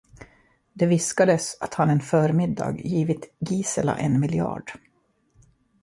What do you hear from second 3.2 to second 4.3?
Gisela en